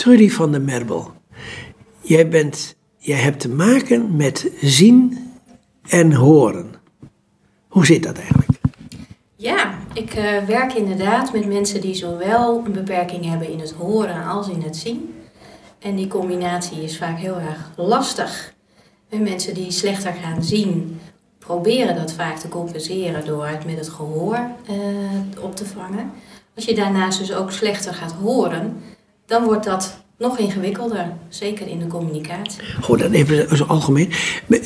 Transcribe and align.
Trudy 0.00 0.30
van 0.30 0.52
der 0.52 0.60
Merbel, 0.60 1.12
jij, 2.00 2.28
bent, 2.28 2.76
jij 2.98 3.18
hebt 3.18 3.40
te 3.40 3.48
maken 3.48 4.16
met 4.16 4.52
zien 4.60 5.18
en 5.88 6.12
horen. 6.12 6.74
Hoe 7.68 7.86
zit 7.86 8.02
dat 8.02 8.18
eigenlijk? 8.18 8.50
Ja, 9.36 9.78
ik 9.92 10.16
uh, 10.16 10.44
werk 10.44 10.72
inderdaad 10.72 11.32
met 11.32 11.46
mensen 11.46 11.80
die 11.80 11.94
zowel 11.94 12.62
een 12.64 12.72
beperking 12.72 13.24
hebben 13.24 13.48
in 13.48 13.60
het 13.60 13.70
horen 13.70 14.24
als 14.24 14.48
in 14.48 14.62
het 14.62 14.76
zien. 14.76 15.14
En 15.78 15.96
die 15.96 16.08
combinatie 16.08 16.82
is 16.82 16.98
vaak 16.98 17.18
heel 17.18 17.36
erg 17.36 17.70
lastig. 17.76 18.54
En 19.08 19.22
mensen 19.22 19.54
die 19.54 19.70
slechter 19.70 20.12
gaan 20.12 20.42
zien, 20.42 21.00
proberen 21.38 21.94
dat 21.94 22.12
vaak 22.12 22.36
te 22.36 22.48
compenseren 22.48 23.24
door 23.24 23.46
het 23.46 23.64
met 23.64 23.76
het 23.76 23.88
gehoor 23.88 24.38
uh, 24.70 25.44
op 25.44 25.56
te 25.56 25.66
vangen. 25.66 26.10
Als 26.54 26.64
je 26.64 26.74
daarnaast 26.74 27.18
dus 27.18 27.32
ook 27.32 27.50
slechter 27.50 27.94
gaat 27.94 28.12
horen, 28.12 28.82
dan 29.30 29.44
wordt 29.44 29.64
dat 29.64 29.98
nog 30.18 30.38
ingewikkelder, 30.38 31.12
zeker 31.28 31.66
in 31.66 31.78
de 31.78 31.86
communicatie. 31.86 32.62
Goed, 32.82 32.98
dan 32.98 33.12
even 33.12 33.56
zo 33.56 33.64
algemeen. 33.64 34.10
Eh, 34.48 34.58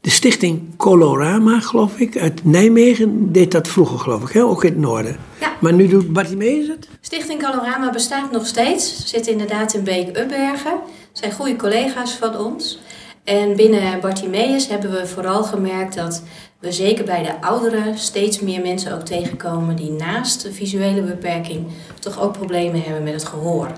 de 0.00 0.10
stichting 0.10 0.76
Colorama, 0.76 1.60
geloof 1.60 1.98
ik, 1.98 2.18
uit 2.18 2.44
Nijmegen, 2.44 3.32
deed 3.32 3.52
dat 3.52 3.68
vroeger, 3.68 3.98
geloof 3.98 4.22
ik, 4.22 4.32
hè? 4.32 4.42
ook 4.42 4.64
in 4.64 4.70
het 4.70 4.80
noorden. 4.80 5.16
Ja. 5.40 5.52
Maar 5.60 5.72
nu 5.72 5.88
doet 5.88 6.12
Bartimeus 6.12 6.68
het? 6.68 6.88
Stichting 7.00 7.42
Colorama 7.42 7.90
bestaat 7.90 8.30
nog 8.30 8.46
steeds, 8.46 9.06
zit 9.06 9.26
inderdaad 9.26 9.74
in 9.74 9.84
Beek-Upbergen. 9.84 10.78
zijn 11.12 11.32
goede 11.32 11.56
collega's 11.56 12.12
van 12.12 12.38
ons. 12.38 12.78
En 13.24 13.56
binnen 13.56 14.00
Bartimeus 14.00 14.68
hebben 14.68 14.90
we 14.90 15.06
vooral 15.06 15.44
gemerkt 15.44 15.94
dat 15.94 16.22
we 16.58 16.72
zeker 16.72 17.04
bij 17.04 17.22
de 17.22 17.40
ouderen 17.40 17.98
steeds 17.98 18.40
meer 18.40 18.60
mensen 18.60 18.94
ook 18.94 19.04
tegenkomen 19.04 19.76
die 19.76 19.90
naast 19.90 20.42
de 20.42 20.52
visuele 20.52 21.02
beperking 21.02 21.66
toch 21.98 22.20
ook 22.20 22.32
problemen 22.32 22.82
hebben 22.82 23.02
met 23.02 23.12
het 23.12 23.24
gehoor. 23.24 23.68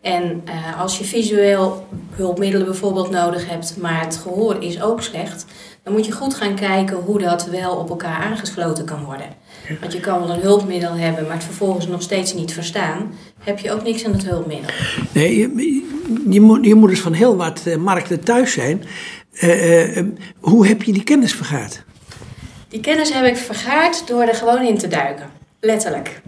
En 0.00 0.42
uh, 0.48 0.80
als 0.80 0.98
je 0.98 1.04
visueel 1.04 1.86
hulpmiddelen 2.10 2.66
bijvoorbeeld 2.66 3.10
nodig 3.10 3.48
hebt, 3.48 3.76
maar 3.80 4.00
het 4.04 4.16
gehoor 4.16 4.62
is 4.62 4.82
ook 4.82 5.02
slecht, 5.02 5.44
dan 5.82 5.92
moet 5.92 6.06
je 6.06 6.12
goed 6.12 6.34
gaan 6.34 6.54
kijken 6.54 6.96
hoe 6.96 7.18
dat 7.18 7.46
wel 7.46 7.76
op 7.76 7.88
elkaar 7.88 8.22
aangesloten 8.22 8.84
kan 8.84 9.04
worden. 9.04 9.26
Want 9.80 9.92
je 9.92 10.00
kan 10.00 10.20
wel 10.20 10.30
een 10.30 10.40
hulpmiddel 10.40 10.92
hebben, 10.92 11.22
maar 11.26 11.34
het 11.34 11.44
vervolgens 11.44 11.86
nog 11.86 12.02
steeds 12.02 12.34
niet 12.34 12.52
verstaan, 12.52 13.14
heb 13.38 13.58
je 13.58 13.72
ook 13.72 13.82
niks 13.82 14.04
aan 14.04 14.12
het 14.12 14.26
hulpmiddel. 14.26 14.70
Nee, 15.12 15.38
je, 15.38 15.82
je, 16.28 16.40
moet, 16.40 16.64
je 16.64 16.74
moet 16.74 16.88
dus 16.88 17.00
van 17.00 17.12
heel 17.12 17.36
wat 17.36 17.62
uh, 17.66 17.76
markten 17.76 18.24
thuis 18.24 18.52
zijn. 18.52 18.84
Uh, 19.42 20.04
hoe 20.40 20.66
heb 20.66 20.82
je 20.82 20.92
die 20.92 21.04
kennis 21.04 21.34
vergaard? 21.34 21.84
Die 22.68 22.80
kennis 22.80 23.12
heb 23.12 23.24
ik 23.24 23.36
vergaard 23.36 24.06
door 24.06 24.22
er 24.22 24.34
gewoon 24.34 24.66
in 24.66 24.78
te 24.78 24.88
duiken. 24.88 25.30
Letterlijk. 25.60 26.20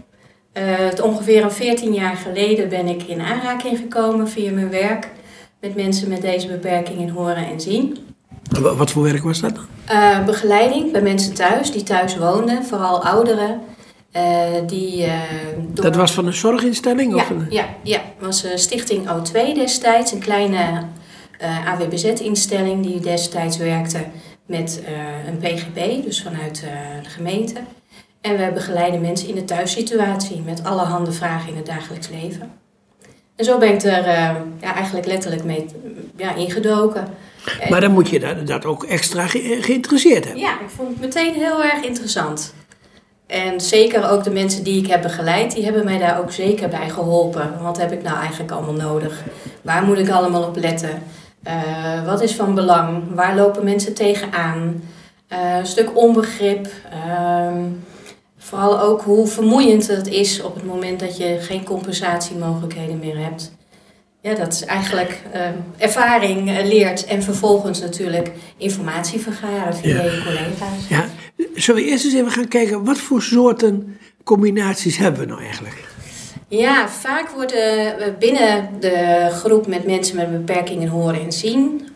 Uh, 0.53 1.03
ongeveer 1.03 1.43
een 1.43 1.51
14 1.51 1.93
jaar 1.93 2.15
geleden 2.15 2.69
ben 2.69 2.87
ik 2.87 3.03
in 3.03 3.21
aanraking 3.21 3.77
gekomen 3.77 4.29
via 4.29 4.51
mijn 4.51 4.69
werk 4.69 5.09
met 5.59 5.75
mensen 5.75 6.09
met 6.09 6.21
deze 6.21 6.47
beperking 6.47 6.99
in 6.99 7.09
horen 7.09 7.47
en 7.47 7.61
zien. 7.61 7.97
Wat 8.59 8.91
voor 8.91 9.03
werk 9.03 9.23
was 9.23 9.39
dat 9.39 9.55
dan? 9.55 9.65
Uh, 9.91 10.25
begeleiding 10.25 10.91
bij 10.91 11.01
mensen 11.01 11.33
thuis 11.33 11.71
die 11.71 11.83
thuis 11.83 12.17
woonden, 12.17 12.65
vooral 12.65 13.05
ouderen. 13.05 13.61
Uh, 14.15 14.21
die, 14.67 15.07
door... 15.73 15.85
Dat 15.85 15.95
was 15.95 16.11
van 16.11 16.25
een 16.25 16.33
zorginstelling? 16.33 17.15
Ja, 17.15 17.21
of 17.21 17.29
een... 17.29 17.47
ja, 17.49 17.65
ja. 17.83 18.01
was 18.19 18.45
Stichting 18.55 19.07
O2 19.07 19.53
destijds, 19.53 20.11
een 20.11 20.19
kleine 20.19 20.83
AWBZ-instelling 21.65 22.85
die 22.85 22.99
destijds 22.99 23.57
werkte 23.57 24.03
met 24.45 24.83
een 25.27 25.37
PGB, 25.37 26.03
dus 26.03 26.21
vanuit 26.21 26.63
de 27.03 27.09
gemeente. 27.09 27.59
En 28.21 28.37
we 28.37 28.51
begeleiden 28.53 29.01
mensen 29.01 29.27
in 29.27 29.35
de 29.35 29.45
thuissituatie 29.45 30.41
met 30.45 30.63
allerhande 30.63 31.11
vragen 31.11 31.49
in 31.49 31.55
het 31.55 31.65
dagelijks 31.65 32.09
leven. 32.09 32.51
En 33.35 33.45
zo 33.45 33.57
ben 33.57 33.73
ik 33.73 33.83
er 33.83 34.07
uh, 34.07 34.35
ja, 34.61 34.75
eigenlijk 34.75 35.05
letterlijk 35.05 35.43
mee 35.43 35.65
ja, 36.15 36.35
ingedoken. 36.35 37.07
Maar 37.69 37.81
dan 37.81 37.91
moet 37.91 38.09
je 38.09 38.19
dat, 38.19 38.47
dat 38.47 38.65
ook 38.65 38.83
extra 38.83 39.27
ge 39.27 39.57
geïnteresseerd 39.61 40.23
hebben. 40.23 40.43
Ja, 40.43 40.59
ik 40.59 40.69
vond 40.75 40.89
het 40.89 40.99
meteen 40.99 41.33
heel 41.33 41.63
erg 41.63 41.83
interessant. 41.83 42.53
En 43.27 43.61
zeker 43.61 44.09
ook 44.09 44.23
de 44.23 44.31
mensen 44.31 44.63
die 44.63 44.83
ik 44.83 44.87
heb 44.87 45.01
begeleid, 45.01 45.51
die 45.51 45.63
hebben 45.63 45.85
mij 45.85 45.97
daar 45.97 46.19
ook 46.19 46.31
zeker 46.31 46.69
bij 46.69 46.89
geholpen. 46.89 47.61
Wat 47.61 47.77
heb 47.77 47.91
ik 47.91 48.03
nou 48.03 48.17
eigenlijk 48.17 48.51
allemaal 48.51 48.73
nodig? 48.73 49.23
Waar 49.61 49.83
moet 49.83 49.97
ik 49.97 50.09
allemaal 50.09 50.43
op 50.43 50.57
letten? 50.57 51.03
Uh, 51.47 52.05
wat 52.05 52.21
is 52.21 52.35
van 52.35 52.55
belang? 52.55 53.03
Waar 53.13 53.35
lopen 53.35 53.63
mensen 53.63 53.93
tegenaan? 53.93 54.83
Uh, 55.29 55.57
een 55.57 55.65
stuk 55.65 55.97
onbegrip. 55.97 56.67
Uh, 57.07 57.51
Vooral 58.51 58.79
ook 58.79 59.01
hoe 59.01 59.27
vermoeiend 59.27 59.87
het 59.87 60.07
is 60.07 60.41
op 60.41 60.55
het 60.55 60.65
moment 60.65 60.99
dat 60.99 61.17
je 61.17 61.37
geen 61.39 61.63
compensatiemogelijkheden 61.63 62.99
meer 62.99 63.17
hebt. 63.17 63.51
Ja, 64.21 64.35
dat 64.35 64.53
is 64.53 64.65
eigenlijk 64.65 65.21
uh, 65.35 65.41
ervaring 65.77 66.49
uh, 66.49 66.65
leert 66.65 67.05
en 67.05 67.23
vervolgens 67.23 67.81
natuurlijk 67.81 68.31
informatie 68.57 69.19
vergaren 69.19 69.75
via 69.75 70.03
je 70.03 70.21
collega's. 70.25 70.87
Ja, 70.89 71.05
zullen 71.55 71.83
we 71.83 71.87
eerst 71.87 72.05
eens 72.05 72.13
even 72.13 72.31
gaan 72.31 72.47
kijken 72.47 72.83
wat 72.83 72.97
voor 72.97 73.21
soorten 73.21 73.97
combinaties 74.23 74.97
hebben 74.97 75.21
we 75.21 75.27
nou 75.27 75.41
eigenlijk? 75.41 75.83
Ja, 76.47 76.89
vaak 76.89 77.29
worden 77.29 77.95
binnen 78.19 78.69
de 78.79 79.27
groep 79.31 79.67
met 79.67 79.85
mensen 79.85 80.15
met 80.15 80.31
beperkingen 80.31 80.87
horen 80.87 81.21
en 81.21 81.31
zien, 81.31 81.87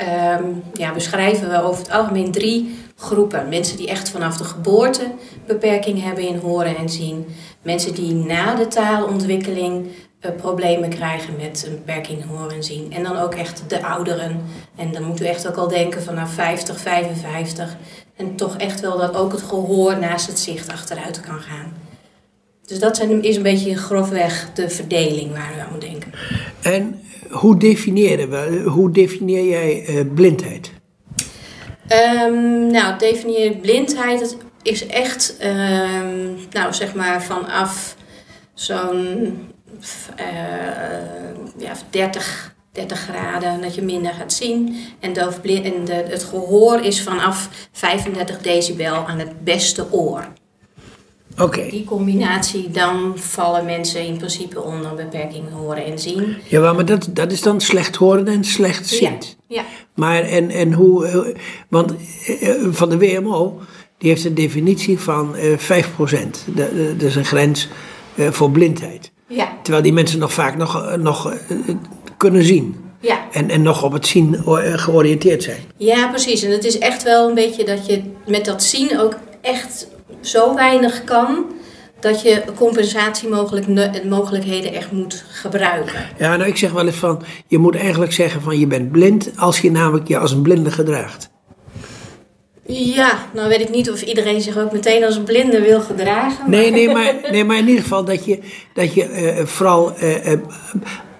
um, 0.42 0.64
ja, 0.74 0.94
beschrijven 0.94 1.50
we 1.50 1.62
over 1.62 1.82
het 1.82 1.92
algemeen 1.92 2.32
drie 2.32 2.76
groepen. 2.96 3.50
Mensen 3.50 3.78
die 3.78 3.88
echt 3.88 4.10
vanaf 4.10 4.38
de 4.38 4.44
geboorte 4.44 5.12
beperking 5.48 6.04
hebben 6.04 6.28
in 6.28 6.38
horen 6.38 6.78
en 6.78 6.90
zien. 6.90 7.26
Mensen 7.62 7.94
die 7.94 8.14
na 8.14 8.56
de 8.56 8.68
taalontwikkeling 8.68 9.86
uh, 9.86 10.32
problemen 10.38 10.90
krijgen 10.90 11.36
met 11.38 11.66
een 11.68 11.76
beperking 11.76 12.22
in 12.22 12.28
horen 12.28 12.56
en 12.56 12.64
zien. 12.64 12.94
En 12.94 13.04
dan 13.04 13.18
ook 13.18 13.34
echt 13.34 13.64
de 13.68 13.84
ouderen. 13.84 14.42
En 14.76 14.92
dan 14.92 15.04
moeten 15.04 15.26
we 15.26 15.32
echt 15.32 15.48
ook 15.48 15.56
al 15.56 15.68
denken 15.68 16.04
vanaf 16.04 16.34
50, 16.34 16.80
55. 16.80 17.78
En 18.16 18.36
toch 18.36 18.58
echt 18.58 18.80
wel 18.80 18.98
dat 18.98 19.16
ook 19.16 19.32
het 19.32 19.42
gehoor 19.42 20.00
naast 20.00 20.28
het 20.28 20.40
zicht 20.40 20.70
achteruit 20.70 21.20
kan 21.20 21.40
gaan. 21.40 21.74
Dus 22.66 22.80
dat 22.80 22.96
zijn, 22.98 23.24
is 23.24 23.36
een 23.36 23.44
beetje 23.44 23.78
grofweg 23.78 24.50
de 24.54 24.70
verdeling 24.70 25.32
waar 25.32 25.54
we 25.56 25.62
aan 25.62 25.80
denken. 25.80 26.12
En 26.62 27.00
hoe 27.30 27.58
definiëren 27.58 28.30
we, 28.30 28.64
hoe 28.70 28.92
definieer 28.92 29.46
jij 29.46 29.90
uh, 29.90 30.14
blindheid? 30.14 30.72
Um, 31.90 32.72
nou, 32.72 32.98
definieer 32.98 33.56
blindheid 33.56 34.20
het 34.20 34.38
is 34.62 34.88
echt, 34.88 35.38
um, 35.44 36.38
nou 36.52 36.74
zeg 36.74 36.94
maar 36.94 37.24
vanaf 37.24 37.96
zo'n 38.54 39.54
uh, 40.20 40.26
ja, 41.58 41.74
30, 41.90 42.56
30 42.72 43.00
graden 43.00 43.62
dat 43.62 43.76
je 43.76 43.82
minder 43.82 44.14
gaat 44.14 44.34
zien. 44.34 44.78
En, 45.00 45.14
en 45.16 45.86
de, 45.86 45.94
het 45.94 46.24
gehoor 46.24 46.80
is 46.80 47.02
vanaf 47.02 47.50
35 47.72 48.42
decibel 48.42 49.08
aan 49.08 49.20
het 49.20 49.44
beste 49.44 49.92
oor. 49.92 50.28
Oké. 51.38 51.68
Die 51.70 51.84
combinatie, 51.84 52.70
dan 52.70 53.14
vallen 53.16 53.66
mensen 53.66 54.06
in 54.06 54.18
principe 54.18 54.62
onder 54.62 54.96
beperking 54.96 55.44
horen 55.52 55.86
en 55.86 56.00
zien. 56.00 56.36
Ja, 56.48 56.74
maar 56.74 56.86
dat, 56.86 57.08
dat 57.12 57.32
is 57.32 57.42
dan 57.42 57.62
slecht 57.62 57.96
horen 57.96 58.28
en 58.28 58.44
slecht 58.44 58.88
zien. 58.88 59.10
Ja, 59.10 59.18
ja. 59.48 59.64
Maar 59.94 60.24
en, 60.24 60.50
en 60.50 60.74
hoe, 60.74 61.36
want 61.70 61.94
van 62.72 62.90
de 62.90 62.98
WMO, 62.98 63.60
die 63.98 64.10
heeft 64.10 64.26
een 64.26 64.36
definitie 64.36 65.00
van 65.00 65.36
uh, 65.36 65.58
5%. 65.58 65.60
Dat, 66.46 67.02
is 67.02 67.16
een 67.16 67.26
grens 67.26 67.68
voor 68.18 68.52
blindheid. 68.52 69.12
Ja. 69.28 69.58
Terwijl 69.62 69.84
die 69.84 69.94
mensen 69.94 70.20
nog 70.20 70.34
vaak 70.34 70.58
nog, 70.58 70.98
nog 70.98 71.34
kunnen 72.18 72.44
zien. 72.44 72.76
Ja. 73.00 73.26
En, 73.32 73.50
en 73.50 73.62
nog 73.62 73.84
op 73.84 73.92
het 73.92 74.08
zien 74.08 74.42
georiënteerd 74.76 75.44
zijn. 75.44 75.60
Ja, 75.78 76.08
precies. 76.08 76.44
En 76.44 76.52
het 76.52 76.66
is 76.66 76.78
echt 76.78 77.04
wel 77.04 77.28
een 77.28 77.36
beetje 77.36 77.64
dat 77.64 77.86
je 77.86 78.02
met 78.26 78.46
dat 78.46 78.64
zien 78.64 79.00
ook 79.00 79.16
echt 79.42 79.88
zo 80.26 80.56
weinig 80.56 81.04
kan 81.04 81.46
dat 82.00 82.22
je 82.22 82.44
compensatiemogelijkheden 82.56 84.74
echt 84.74 84.92
moet 84.92 85.26
gebruiken. 85.30 86.10
Ja, 86.18 86.36
nou 86.36 86.50
ik 86.50 86.58
zeg 86.58 86.72
wel 86.72 86.86
eens 86.86 86.96
van, 86.96 87.24
je 87.48 87.58
moet 87.58 87.76
eigenlijk 87.76 88.14
zeggen 88.14 88.42
van 88.42 88.60
je 88.60 88.68
bent 88.68 88.92
blind 88.92 89.32
als 89.36 89.60
je 89.60 89.72
namelijk 89.72 90.08
je 90.08 90.18
als 90.18 90.32
een 90.32 90.42
blinde 90.42 90.72
gedraagt. 90.72 91.34
Ja, 92.68 93.20
nou 93.34 93.48
weet 93.48 93.62
ik 93.62 93.70
niet 93.70 93.92
of 93.92 94.02
iedereen 94.02 94.42
zich 94.42 94.58
ook 94.58 94.72
meteen 94.72 95.04
als 95.04 95.24
blinde 95.24 95.62
wil 95.62 95.82
gedragen. 95.82 96.40
Maar... 96.40 96.50
Nee, 96.50 96.72
nee 96.72 96.88
maar, 96.88 97.14
nee, 97.32 97.44
maar 97.44 97.58
in 97.58 97.68
ieder 97.68 97.84
geval 97.84 98.06
dat 98.06 98.26
je, 98.26 98.40
dat 98.74 98.94
je 98.94 99.10
uh, 99.10 99.46
vooral 99.46 99.94
uh, 100.04 100.26
uh, 100.26 100.34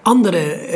andere 0.06 0.68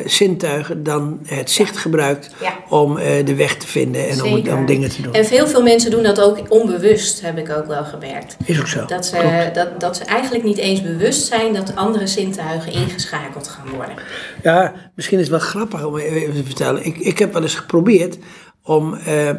uh, 0.00 0.08
zintuigen 0.08 0.82
dan 0.82 1.18
het 1.24 1.50
zicht 1.50 1.76
gebruikt 1.76 2.30
ja. 2.40 2.58
om 2.68 2.96
uh, 2.96 3.04
de 3.24 3.34
weg 3.34 3.56
te 3.56 3.66
vinden 3.66 4.08
en 4.08 4.22
om, 4.22 4.48
om, 4.48 4.66
dingen 4.66 4.90
te 4.90 5.02
doen. 5.02 5.14
En 5.14 5.24
veel, 5.24 5.46
veel 5.46 5.62
mensen 5.62 5.90
doen 5.90 6.02
dat 6.02 6.20
ook 6.20 6.38
onbewust, 6.48 7.20
heb 7.20 7.38
ik 7.38 7.50
ook 7.50 7.66
wel 7.66 7.84
gemerkt. 7.84 8.36
Is 8.44 8.60
ook 8.60 8.66
zo. 8.66 8.84
Dat 8.84 9.06
ze, 9.06 9.50
dat, 9.52 9.80
dat 9.80 9.96
ze 9.96 10.04
eigenlijk 10.04 10.44
niet 10.44 10.58
eens 10.58 10.82
bewust 10.82 11.26
zijn 11.26 11.54
dat 11.54 11.76
andere 11.76 12.06
zintuigen 12.06 12.72
ingeschakeld 12.72 13.48
gaan 13.48 13.68
worden. 13.76 13.94
Ja, 14.42 14.72
misschien 14.94 15.18
is 15.18 15.28
het 15.28 15.38
wel 15.38 15.48
grappig 15.48 15.84
om 15.84 15.98
even 15.98 16.34
te 16.34 16.44
vertellen. 16.44 16.84
Ik, 16.84 16.98
ik 16.98 17.18
heb 17.18 17.32
wel 17.32 17.42
eens 17.42 17.54
geprobeerd 17.54 18.18
om. 18.62 18.98
Uh, 19.08 19.30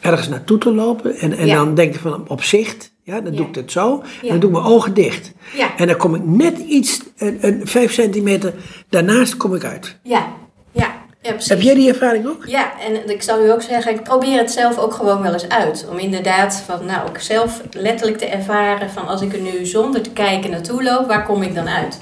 ergens 0.00 0.28
naartoe 0.28 0.58
te 0.58 0.74
lopen 0.74 1.16
en, 1.16 1.32
en 1.32 1.46
Ja. 1.46 1.54
dan 1.54 1.74
denk 1.74 1.94
ik 1.94 2.00
van 2.00 2.28
op 2.28 2.42
zicht, 2.42 2.92
ja, 3.06 3.20
dan 3.20 3.34
doe 3.34 3.46
ik 3.46 3.54
het 3.54 3.72
zo, 3.72 4.02
en 4.22 4.28
dan 4.28 4.38
doe 4.40 4.50
ik 4.50 4.56
mijn 4.56 4.68
ogen 4.68 4.94
dicht. 4.94 5.32
Ja. 5.56 5.76
En 5.76 5.86
dan 5.86 5.96
kom 5.96 6.14
ik 6.14 6.24
net 6.24 6.58
iets, 6.58 7.00
een, 7.16 7.38
een 7.40 7.60
vijf 7.66 7.92
centimeter 7.92 8.54
daarnaast 8.88 9.36
kom 9.36 9.54
ik 9.54 9.64
uit. 9.64 9.96
Ja, 10.02 10.26
ja. 10.72 10.94
Heb 11.22 11.60
jij 11.60 11.74
die 11.74 11.88
ervaring 11.88 12.26
ook? 12.26 12.44
Ja, 12.46 12.72
en 12.80 13.10
ik 13.10 13.22
zal 13.22 13.44
u 13.44 13.50
ook 13.50 13.62
zeggen, 13.62 13.92
ik 13.94 14.02
probeer 14.02 14.38
het 14.38 14.50
zelf 14.50 14.78
ook 14.78 14.94
gewoon 14.94 15.22
wel 15.22 15.32
eens 15.32 15.48
uit. 15.48 15.86
Om 15.90 15.98
inderdaad 15.98 16.62
van, 16.66 16.84
nou, 16.84 17.08
ook 17.08 17.18
zelf 17.20 17.60
letterlijk 17.70 18.18
te 18.18 18.26
ervaren 18.26 18.90
van 18.90 19.06
als 19.08 19.20
ik 19.20 19.32
er 19.32 19.40
nu 19.40 19.66
zonder 19.66 20.00
te 20.02 20.10
kijken 20.10 20.50
naartoe 20.50 20.82
loop, 20.82 21.06
waar 21.06 21.24
kom 21.26 21.42
ik 21.42 21.54
dan 21.54 21.68
uit? 21.68 22.00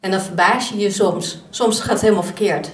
En 0.00 0.10
dan 0.10 0.20
verbaas 0.20 0.68
je 0.68 0.78
je 0.78 0.90
soms. 0.90 1.44
Soms 1.50 1.80
gaat 1.80 1.90
het 1.92 2.00
helemaal 2.00 2.22
verkeerd. 2.22 2.70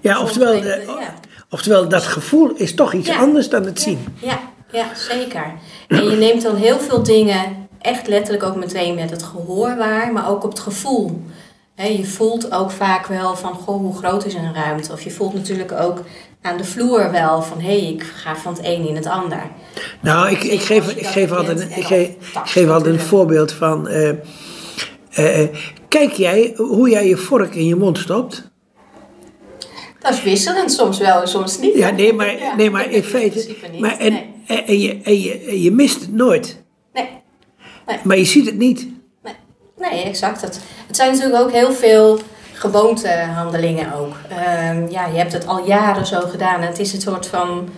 Ja, 0.00 0.14
Soms 0.14 0.24
oftewel, 0.28 0.54
je, 0.54 0.72
eh, 0.72 0.86
ja. 0.86 1.14
oftewel 1.50 1.88
dat 1.88 2.02
gevoel 2.02 2.50
is 2.54 2.74
toch 2.74 2.92
iets 2.92 3.08
Ja. 3.08 3.16
anders 3.18 3.48
dan 3.48 3.64
het 3.64 3.80
zien. 3.80 3.98
Ja, 4.20 4.40
ja, 4.72 4.94
zeker. 4.94 5.52
En 5.88 6.04
je 6.10 6.16
neemt 6.16 6.42
dan 6.42 6.56
heel 6.56 6.78
veel 6.78 7.02
dingen 7.02 7.68
echt 7.80 8.06
letterlijk 8.08 8.42
ook 8.44 8.56
meteen 8.56 8.94
met 8.94 9.10
het 9.10 9.22
gehoor 9.22 9.76
waar, 9.76 10.12
maar 10.12 10.28
ook 10.30 10.44
op 10.44 10.50
het 10.50 10.60
gevoel. 10.60 11.22
Je 11.76 12.04
voelt 12.06 12.52
ook 12.52 12.70
vaak 12.70 13.06
wel 13.06 13.36
van, 13.36 13.52
goh, 13.54 13.76
hoe 13.80 13.96
groot 13.96 14.24
is 14.26 14.34
een 14.34 14.54
ruimte? 14.54 14.92
Of 14.92 15.02
je 15.02 15.10
voelt 15.10 15.34
natuurlijk 15.34 15.72
ook 15.72 16.02
aan 16.42 16.56
de 16.56 16.64
vloer 16.64 17.10
wel 17.10 17.42
van, 17.42 17.60
hé, 17.60 17.66
hey, 17.80 17.92
ik 17.92 18.02
ga 18.02 18.36
van 18.36 18.52
het 18.52 18.64
een 18.64 18.88
in 18.88 18.94
het 18.96 19.06
ander. 19.06 19.42
Nou, 20.00 20.30
ik, 20.30 20.42
ik, 20.42 20.60
geef, 20.60 20.90
ik 20.94 21.06
geef 21.06 21.32
altijd, 21.32 21.60
een- 21.60 21.70
en 21.70 21.78
ik 21.78 21.84
geef, 21.86 22.08
ik 22.08 22.40
geef 22.44 22.68
altijd 22.68 22.94
een 22.94 23.00
voorbeeld 23.00 23.52
van. 23.52 23.88
eh, 23.88 24.08
eh, 25.10 25.40
eh, 25.42 25.48
kijk 25.88 26.12
jij 26.12 26.52
hoe 26.56 26.90
jij 26.90 27.06
je 27.08 27.16
vork 27.16 27.54
in 27.54 27.66
je 27.66 27.76
mond 27.76 27.98
stopt? 27.98 28.48
Dat 30.00 30.12
is 30.12 30.22
wisselend 30.22 30.72
soms 30.72 30.98
wel 30.98 31.20
en 31.20 31.28
soms 31.28 31.58
niet. 31.58 31.74
Ja, 31.74 31.90
nee, 31.90 32.12
maar, 32.12 32.38
Ja, 32.38 32.54
nee, 32.56 32.70
maar 32.70 32.90
ik 32.90 33.04
in 33.04 33.12
weet 33.12 33.34
het 33.34 33.44
feite. 33.44 33.68
niet. 33.70 33.80
Maar 33.80 33.98
en, 33.98 34.12
nee. 34.12 34.34
En, 34.50 34.66
en 34.66 34.78
je, 34.80 35.00
en, 35.02 35.20
je, 35.20 35.38
en 35.48 35.60
je 35.62 35.70
mist 35.72 36.00
het 36.00 36.12
nooit. 36.12 36.62
Nee. 36.92 37.08
Maar 38.02 38.16
je 38.16 38.24
ziet 38.24 38.46
het 38.46 38.56
niet. 38.58 38.88
Nee, 39.22 39.34
nee 39.76 40.02
exact. 40.04 40.40
Het, 40.40 40.60
het 40.86 40.96
zijn 40.96 41.12
natuurlijk 41.12 41.42
ook 41.42 41.52
heel 41.52 41.72
veel 41.72 42.18
gewoontehandelingen 42.52 43.92
ook. 43.94 44.14
Ehm, 44.28 44.86
ja, 44.90 45.06
je 45.06 45.16
hebt 45.18 45.32
het 45.32 45.46
al 45.46 45.66
jaren 45.66 46.06
zo 46.06 46.20
gedaan. 46.20 46.60
Het 46.62 46.78
is 46.78 46.92
een 46.92 47.00
soort 47.00 47.26
van 47.26 47.68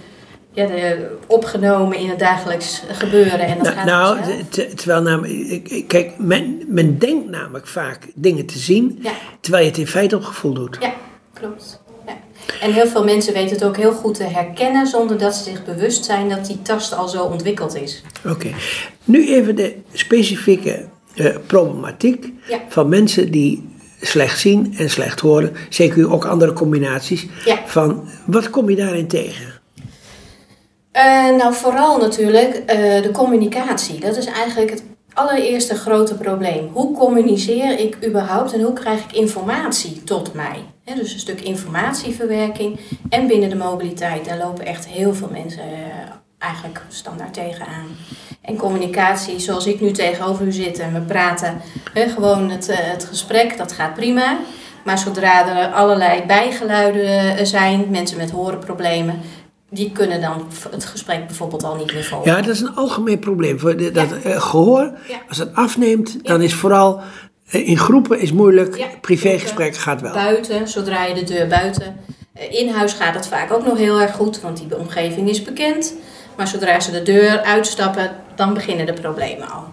ja, 0.52 0.66
de, 0.66 1.16
opgenomen 1.26 1.98
in 1.98 2.08
het 2.08 2.18
dagelijks 2.18 2.82
gebeuren. 2.92 3.38
En 3.40 3.58
dat 3.58 3.74
Nou, 3.74 3.76
gaat 3.76 3.84
nou, 3.86 4.18
te- 4.48 4.74
terwijl 4.74 5.02
namelijk, 5.02 5.84
kijk, 5.88 6.12
men, 6.18 6.62
men 6.68 6.98
denkt 6.98 7.28
namelijk 7.30 7.66
vaak 7.66 8.08
dingen 8.14 8.46
te 8.46 8.58
zien, 8.58 8.98
Ja. 9.02 9.12
terwijl 9.40 9.64
je 9.64 9.70
het 9.70 9.78
in 9.78 9.86
feite 9.86 10.16
op 10.16 10.24
gevoel 10.24 10.52
doet. 10.54 10.76
Ja, 10.80 10.92
klopt. 11.32 11.81
En 12.62 12.72
heel 12.72 12.86
veel 12.86 13.04
mensen 13.04 13.32
weten 13.32 13.56
het 13.56 13.64
ook 13.64 13.76
heel 13.76 13.92
goed 13.92 14.14
te 14.14 14.24
herkennen 14.24 14.86
zonder 14.86 15.18
dat 15.18 15.34
ze 15.34 15.42
zich 15.42 15.64
bewust 15.64 16.04
zijn 16.04 16.28
dat 16.28 16.46
die 16.46 16.62
tast 16.62 16.94
al 16.96 17.08
zo 17.08 17.24
ontwikkeld 17.24 17.74
is. 17.76 18.02
Oké. 18.28 18.48
Nu 19.04 19.28
even 19.34 19.56
de 19.56 19.74
specifieke 19.92 20.84
eh, 21.14 21.36
problematiek 21.46 22.32
Ja. 22.48 22.58
van 22.68 22.88
mensen 22.88 23.30
die 23.30 23.68
slecht 24.00 24.38
zien 24.40 24.74
en 24.78 24.90
slecht 24.90 25.20
horen. 25.20 25.52
Zeker 25.68 26.12
ook 26.12 26.24
andere 26.24 26.52
combinaties. 26.52 27.26
Ja. 27.44 27.58
Van, 27.66 28.08
wat 28.26 28.50
kom 28.50 28.70
je 28.70 28.76
daarin 28.76 29.08
tegen? 29.08 29.60
Eh, 30.92 31.02
nou, 31.36 31.54
vooral 31.54 31.98
natuurlijk 31.98 32.54
eh, 32.54 33.02
de 33.02 33.10
communicatie. 33.12 34.00
Dat 34.00 34.16
is 34.16 34.26
eigenlijk 34.26 34.70
het 34.70 34.82
allereerste 35.14 35.74
grote 35.74 36.14
probleem. 36.14 36.70
Hoe 36.72 36.96
communiceer 36.96 37.78
ik 37.78 38.06
überhaupt 38.06 38.52
en 38.52 38.60
hoe 38.60 38.72
krijg 38.72 39.04
ik 39.04 39.12
informatie 39.12 40.04
tot 40.04 40.34
mij? 40.34 40.64
Dus 40.84 41.12
een 41.12 41.18
stuk 41.18 41.40
informatieverwerking 41.40 42.80
en 43.08 43.26
binnen 43.26 43.48
de 43.48 43.56
mobiliteit. 43.56 44.24
Daar 44.24 44.38
lopen 44.38 44.66
echt 44.66 44.86
heel 44.86 45.14
veel 45.14 45.28
mensen 45.32 45.62
eh, 45.62 46.12
eigenlijk 46.38 46.82
standaard 46.88 47.34
tegenaan. 47.34 47.86
En 48.42 48.56
communicatie, 48.56 49.38
zoals 49.38 49.66
ik 49.66 49.80
nu 49.80 49.90
tegenover 49.90 50.46
u 50.46 50.52
zit 50.52 50.78
en 50.78 50.92
we 50.92 51.00
praten, 51.00 51.60
gewoon 51.94 52.50
het, 52.50 52.68
eh, 52.68 52.76
het 52.80 53.04
gesprek, 53.04 53.56
dat 53.56 53.72
gaat 53.72 53.94
prima. 53.94 54.38
Maar 54.84 54.98
zodra 54.98 55.48
er 55.48 55.72
allerlei 55.72 56.22
bijgeluiden 56.26 57.36
eh, 57.36 57.44
zijn, 57.44 57.86
mensen 57.90 58.16
met 58.16 58.30
horenproblemen, 58.30 59.20
die 59.74 59.92
kunnen 59.92 60.20
dan 60.20 60.46
het 60.70 60.84
gesprek 60.84 61.26
bijvoorbeeld 61.26 61.64
al 61.64 61.74
niet 61.76 61.92
meer 61.94 62.04
volgen. 62.04 62.30
Ja, 62.30 62.36
dat 62.40 62.54
is 62.54 62.60
een 62.60 62.74
algemeen 62.74 63.18
probleem. 63.18 63.58
Dat 63.92 64.12
eh, 64.22 64.40
gehoor, 64.42 64.92
Ja. 65.08 65.16
als 65.28 65.38
het 65.38 65.54
afneemt, 65.54 66.24
dan 66.24 66.42
is 66.42 66.54
vooral 66.54 67.00
eh, 67.50 67.68
in 67.68 67.78
groepen 67.78 68.20
is 68.20 68.32
moeilijk. 68.32 68.86
Privégesprek 69.00 69.76
gaat 69.76 70.00
wel. 70.00 70.12
Buiten, 70.12 70.68
zodra 70.68 71.04
je 71.04 71.14
de 71.14 71.24
deur 71.24 71.46
buiten. 71.46 71.96
eh, 72.34 72.60
In 72.60 72.68
huis 72.68 72.92
gaat 72.92 73.14
het 73.14 73.26
vaak 73.26 73.52
ook 73.52 73.64
nog 73.64 73.76
heel 73.78 74.00
erg 74.00 74.12
goed, 74.14 74.40
want 74.40 74.56
die 74.56 74.78
omgeving 74.78 75.28
is 75.28 75.42
bekend. 75.42 75.94
Maar 76.36 76.48
zodra 76.48 76.80
ze 76.80 76.90
de 76.90 77.02
deur 77.02 77.40
uitstappen, 77.40 78.10
dan 78.34 78.54
beginnen 78.54 78.86
de 78.86 78.92
problemen 78.92 79.50
al. 79.50 79.64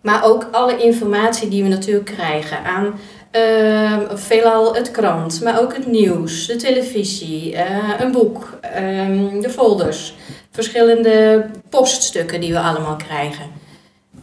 Maar 0.00 0.24
ook 0.24 0.48
alle 0.50 0.82
informatie 0.82 1.48
die 1.48 1.62
we 1.62 1.68
natuurlijk 1.68 2.04
krijgen 2.06 2.64
aan 2.64 2.94
eh, 3.34 3.92
veelal 4.14 4.74
het 4.74 4.90
krant, 4.90 5.40
maar 5.42 5.60
ook 5.60 5.74
het 5.74 5.86
nieuws, 5.86 6.46
de 6.46 6.56
televisie, 6.56 7.54
eh, 7.56 8.00
een 8.00 8.12
boek, 8.12 8.58
ehm, 8.60 9.40
de 9.40 9.50
folders, 9.50 10.14
verschillende 10.50 11.46
poststukken 11.68 12.40
die 12.40 12.52
we 12.52 12.58
allemaal 12.60 12.96
krijgen. 12.96 13.44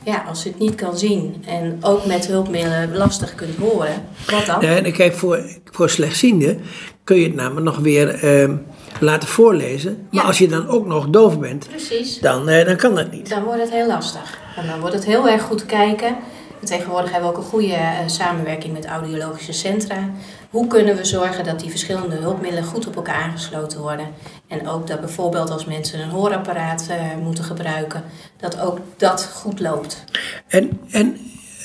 Ja, 0.04 0.24
als 0.28 0.44
je 0.44 0.50
het 0.50 0.60
niet 0.60 0.75
kan 0.75 0.98
zien 0.98 1.44
en 1.48 1.78
ook 1.81 2.06
met 2.06 2.28
hulpmiddelen 2.28 2.98
lastig 2.98 3.36
kunt 3.36 3.56
horen, 3.58 4.04
wat 4.30 4.46
dan? 4.46 4.60
Nee, 4.60 4.81
en 4.81 4.92
kijk, 4.92 5.13
voor, 5.13 5.40
voor 5.72 5.90
slechtzienden 5.90 6.62
kun 7.04 7.18
je 7.18 7.24
het 7.25 7.36
namelijk 7.36 7.66
nog 7.66 7.78
weer 7.78 8.10
ehm, 8.24 8.56
laten 9.00 9.28
voorlezen. 9.30 10.08
Maar 10.12 10.22
Ja. 10.22 10.28
als 10.28 10.38
je 10.38 10.48
dan 10.48 10.68
ook 10.68 10.86
nog 10.86 11.10
doof 11.10 11.40
bent, 11.40 11.68
Precies. 11.69 12.19
dan, 12.19 12.50
eh, 12.50 12.66
dan 12.66 12.75
kan 12.75 12.96
dat 12.96 13.12
niet. 13.12 13.30
Dan 13.30 13.44
wordt 13.44 13.62
het 13.62 13.72
heel 13.72 13.88
lastig. 13.88 14.40
En 14.56 14.68
dan 14.68 14.80
wordt 14.80 14.96
het 14.96 15.06
heel 15.06 15.30
erg 15.30 15.42
goed 15.42 15.66
kijken. 15.66 16.16
En 16.62 16.68
tegenwoordig 16.68 17.12
hebben 17.12 17.30
we 17.30 17.36
ook 17.36 17.44
een 17.44 17.50
goede 17.50 17.74
eh, 17.74 17.98
samenwerking 18.06 18.74
met 18.74 18.86
audiologische 18.86 19.54
centra. 19.54 20.10
Hoe 20.50 20.68
kunnen 20.68 20.96
we 20.96 21.06
zorgen 21.06 21.44
dat 21.44 21.60
die 21.60 21.69
verschillende 21.69 22.16
hulpmiddelen 22.16 22.63
goed 22.63 22.88
op 22.88 22.96
elkaar 22.96 23.22
aangesloten 23.22 23.80
worden? 23.80 24.08
En 24.48 24.68
ook 24.68 24.88
dat 24.88 25.00
bijvoorbeeld 25.00 25.50
als 25.50 25.66
mensen 25.66 26.00
een 26.00 26.10
hoorapparaat 26.10 26.88
eh, 26.90 27.18
moeten 27.24 27.44
gebruiken, 27.44 28.04
dat 28.38 28.60
ook 28.60 28.80
dat 28.98 29.31
goed 29.34 29.60
loopt. 29.60 30.04
En, 30.48 30.80
en 30.92 31.18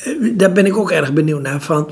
eh, 0.04 0.32
daar 0.36 0.52
ben 0.52 0.66
ik 0.66 0.76
ook 0.76 0.90
erg 0.90 1.12
benieuwd 1.12 1.42
naar. 1.42 1.60
Van, 1.60 1.90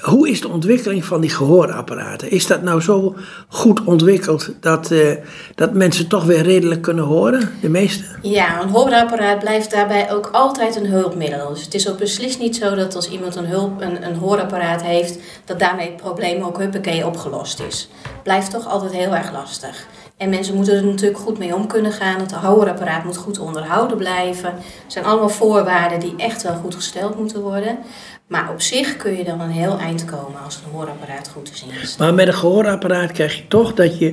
hoe 0.00 0.28
is 0.28 0.40
de 0.40 0.48
ontwikkeling 0.48 1.04
van 1.04 1.20
die 1.20 1.30
gehoorapparaten? 1.30 2.30
Is 2.30 2.46
dat 2.46 2.62
nou 2.62 2.80
zo 2.80 3.14
goed 3.48 3.84
ontwikkeld 3.84 4.50
dat, 4.60 4.90
eh, 4.90 5.16
dat 5.54 5.72
mensen 5.72 6.08
toch 6.08 6.24
weer 6.24 6.42
redelijk 6.42 6.82
kunnen 6.82 7.04
horen? 7.04 7.50
De 7.60 7.68
meeste? 7.68 8.04
Ja, 8.22 8.62
een 8.62 8.68
hoorapparaat 8.68 9.38
blijft 9.38 9.70
daarbij 9.70 10.12
ook 10.12 10.28
altijd 10.32 10.76
een 10.76 10.86
hulpmiddel. 10.86 11.48
Dus 11.48 11.64
het 11.64 11.74
is 11.74 11.90
ook 11.90 11.98
beslist 11.98 12.38
niet 12.38 12.56
zo 12.56 12.74
dat 12.74 12.94
als 12.94 13.10
iemand 13.10 13.36
een, 13.36 13.46
hulp, 13.46 13.80
een, 13.80 14.06
een 14.06 14.16
hoorapparaat 14.16 14.82
heeft, 14.82 15.18
dat 15.44 15.58
daarmee 15.58 15.86
het 15.86 15.96
probleem 15.96 16.42
ook 16.42 16.58
huppakee 16.58 17.06
opgelost 17.06 17.60
is. 17.60 17.88
Blijft 18.22 18.50
toch 18.50 18.68
altijd 18.68 18.92
heel 18.92 19.14
erg 19.14 19.32
lastig. 19.32 19.86
En 20.16 20.28
mensen 20.28 20.54
moeten 20.54 20.74
er 20.74 20.84
natuurlijk 20.84 21.18
goed 21.18 21.38
mee 21.38 21.54
om 21.54 21.66
kunnen 21.66 21.92
gaan. 21.92 22.20
Het 22.20 22.32
hoorapparaat 22.32 23.04
moet 23.04 23.16
goed 23.16 23.38
onderhouden 23.38 23.96
blijven. 23.96 24.54
Het 24.54 24.92
zijn 24.92 25.04
allemaal 25.04 25.28
voorwaarden 25.28 26.00
die 26.00 26.14
echt 26.16 26.42
wel 26.42 26.54
goed 26.54 26.74
gesteld 26.74 27.18
moeten 27.18 27.40
worden. 27.40 27.78
Maar 28.26 28.50
op 28.52 28.60
zich 28.60 28.96
kun 28.96 29.16
je 29.16 29.24
dan 29.24 29.40
een 29.40 29.50
heel 29.50 29.78
eind 29.78 30.04
komen 30.04 30.40
als 30.44 30.56
een 30.56 30.72
hoorapparaat 30.72 31.28
goed 31.28 31.44
te 31.44 31.56
zien 31.56 31.70
is. 31.82 31.96
Maar 31.96 32.14
met 32.14 32.26
een 32.26 32.34
gehoorapparaat 32.34 33.12
krijg 33.12 33.36
je 33.36 33.46
toch 33.48 33.74
dat 33.74 33.98
je 33.98 34.12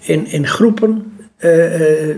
in, 0.00 0.26
in 0.26 0.46
groepen 0.46 1.16
eh, 1.36 2.16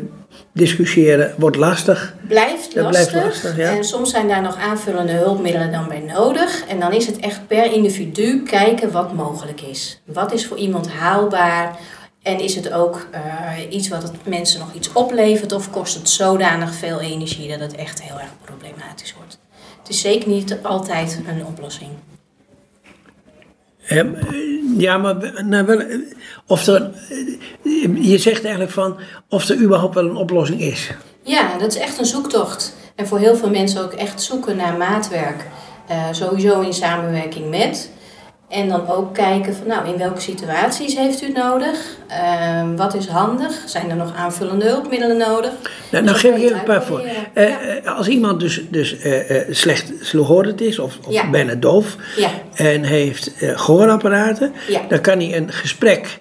discussiëren 0.53 1.35
wordt 1.39 1.57
lastig. 1.57 2.15
Blijft 2.29 2.75
Dat 2.75 2.85
lastig. 2.85 3.11
blijft 3.11 3.27
lastig, 3.27 3.57
ja. 3.57 3.77
En 3.77 3.85
soms 3.85 4.11
zijn 4.11 4.29
daar 4.29 4.43
nog 4.43 4.57
aanvullende 4.57 5.13
hulpmiddelen 5.13 5.73
dan 5.73 5.89
bij 5.89 6.01
nodig. 6.01 6.65
En 6.67 6.81
dan 6.81 6.93
is 6.93 7.07
het 7.07 7.19
echt 7.19 7.47
per 7.47 7.73
individu 7.73 8.43
kijken 8.43 8.93
wat 8.93 9.13
mogelijk 9.15 9.61
is. 9.61 10.01
Wat 10.05 10.33
is 10.33 10.47
voor 10.47 10.57
iemand 10.57 10.89
haalbaar? 10.91 11.79
En 12.23 12.41
is 12.41 12.55
het 12.55 12.73
ook 12.73 13.07
eh, 13.11 13.21
iets 13.71 13.89
wat 13.89 14.03
het 14.03 14.13
mensen 14.27 14.61
nog 14.61 14.73
iets 14.75 14.93
oplevert? 14.93 15.53
Of 15.53 15.71
kost 15.71 15.95
het 15.95 16.09
zodanig 16.09 16.75
veel 16.75 17.01
energie 17.01 17.49
dat 17.49 17.61
het 17.61 17.75
echt 17.75 18.03
heel 18.03 18.19
erg 18.21 18.31
problematisch 18.45 19.15
wordt? 19.17 19.39
Het 19.89 19.97
is 19.97 20.03
zeker 20.03 20.29
niet 20.29 20.59
altijd 20.63 21.21
een 21.27 21.47
oplossing. 21.47 21.91
Ehm, 23.87 24.15
eh, 24.15 24.37
ja, 24.79 24.99
maar 24.99 25.45
nou, 25.45 25.67
wel, 25.67 25.81
eh, 25.81 25.99
of 26.47 26.67
er, 26.67 26.91
eh, 27.65 28.11
je 28.11 28.19
zegt 28.19 28.43
eigenlijk 28.43 28.73
van 28.73 28.99
of 29.29 29.49
er 29.49 29.57
überhaupt 29.57 29.95
wel 29.95 30.05
een 30.05 30.17
oplossing 30.17 30.61
is. 30.61 30.91
Ja, 31.23 31.59
dat 31.59 31.75
is 31.75 31.81
echt 31.81 31.99
een 31.99 32.05
zoektocht. 32.05 32.75
En 32.95 33.07
voor 33.07 33.19
heel 33.19 33.37
veel 33.37 33.51
mensen 33.51 33.83
ook 33.83 33.93
echt 33.93 34.23
zoeken 34.23 34.57
naar 34.57 34.77
maatwerk. 34.77 35.47
Sowieso 36.13 36.61
in 36.61 36.73
samenwerking 36.73 37.51
met. 37.51 37.91
En 38.49 38.69
dan 38.69 38.89
ook 38.89 39.15
kijken 39.15 39.55
van, 39.55 39.67
nou, 39.67 39.89
in 39.89 39.99
welke 39.99 40.21
situaties 40.21 40.97
heeft 40.97 41.23
u 41.23 41.27
het 41.27 41.37
nodig? 41.37 41.97
Ehm, 42.09 42.77
wat 42.77 42.95
is 42.95 43.07
handig? 43.07 43.63
Zijn 43.67 43.91
er 43.91 43.97
nog 43.97 44.15
aanvullende 44.17 44.65
hulpmiddelen 44.69 45.17
nodig? 45.17 45.51
Nou, 45.91 46.09
geef 46.09 46.37
ik 46.37 46.43
even 46.43 46.59
een 46.59 46.65
paar 46.65 46.83
voor. 46.85 47.01
Eh, 47.33 47.49
Ja. 47.49 47.61
eh, 47.61 47.97
als 47.97 48.09
iemand 48.09 48.41
dus, 48.41 48.63
dus 48.71 48.99
eh, 48.99 49.37
slecht 49.51 49.93
slowhorend 50.01 50.61
is 50.61 50.79
of, 50.79 50.99
of 51.07 51.13
Ja. 51.13 51.31
bijna 51.31 51.55
doof 51.55 51.97
Ja, 52.17 52.29
en 52.55 52.83
heeft 52.83 53.35
eh, 53.37 53.59
gehoorapparaten, 53.59 54.53
dan 54.89 55.01
kan 55.01 55.19
hij 55.19 55.37
een 55.37 55.53
gesprek 55.53 56.19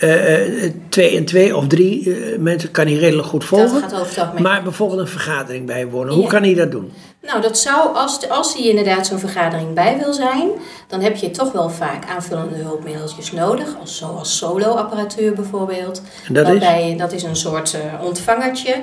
eh, 0.00 0.64
eh, 0.64 0.72
twee 0.88 1.16
en 1.16 1.24
twee 1.24 1.56
of 1.56 1.66
drie 1.66 2.14
eh, 2.14 2.38
mensen 2.38 2.70
kan 2.70 2.86
hij 2.86 2.94
redelijk 2.96 3.28
goed 3.28 3.44
volgen. 3.44 3.80
gaat 3.80 3.90
het 3.90 4.00
algemeen. 4.16 4.42
Maar 4.42 4.62
bijvoorbeeld 4.62 5.00
een 5.00 5.06
vergadering 5.08 5.66
bijwonen, 5.66 6.14
hoe 6.14 6.22
Ja. 6.22 6.28
kan 6.28 6.42
hij 6.42 6.54
dat 6.54 6.70
doen? 6.70 6.92
Nou, 7.26 7.40
dat 7.42 7.58
zou, 7.58 7.94
als, 7.96 8.28
als 8.28 8.54
hij 8.54 8.62
inderdaad 8.68 9.06
zo'n 9.06 9.18
vergadering 9.18 9.74
bij 9.74 9.98
wil 10.02 10.12
zijn, 10.12 10.48
dan 10.88 11.00
heb 11.00 11.16
je 11.16 11.30
toch 11.30 11.52
wel 11.52 11.70
vaak 11.70 12.08
aanvullende 12.08 12.56
hulpmiddeltjes 12.56 13.32
nodig, 13.32 13.66
als, 13.80 13.96
zoals 13.96 14.36
solo-apparatuur 14.36 15.32
bijvoorbeeld. 15.34 16.02
En 16.28 16.34
dat 16.34 16.44
is? 16.48 16.50
Waarbij, 16.50 16.94
dat 16.98 17.12
is 17.12 17.22
een 17.22 17.36
soort 17.36 17.74
eh, 17.74 18.04
ontvangertje. 18.06 18.74